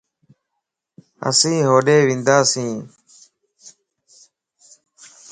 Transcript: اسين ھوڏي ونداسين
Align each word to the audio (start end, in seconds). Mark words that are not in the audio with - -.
اسين 1.29 1.57
ھوڏي 1.69 1.97
ونداسين 2.09 2.71